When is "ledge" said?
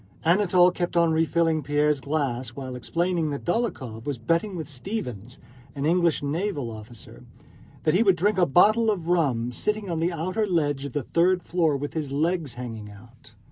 10.47-10.85